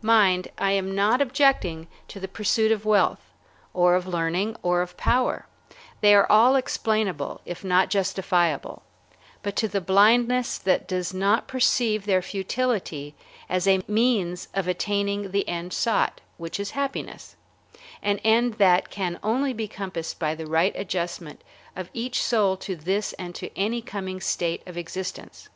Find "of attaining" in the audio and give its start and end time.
14.54-15.32